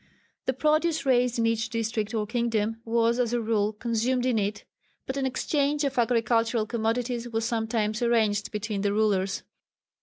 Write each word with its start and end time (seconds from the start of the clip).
The 0.47 0.53
produce 0.53 1.05
raised 1.05 1.37
in 1.37 1.45
each 1.45 1.69
district 1.69 2.11
or 2.15 2.25
kingdom 2.25 2.81
was 2.85 3.19
as 3.19 3.33
a 3.33 3.39
rule 3.39 3.71
consumed 3.71 4.25
in 4.25 4.39
it, 4.39 4.63
but 5.05 5.15
an 5.15 5.27
exchange 5.27 5.83
of 5.83 5.99
agricultural 5.99 6.65
commodities 6.65 7.29
was 7.29 7.45
sometimes 7.45 8.01
arranged 8.01 8.51
between 8.51 8.81
the 8.81 8.93
rulers. 8.93 9.43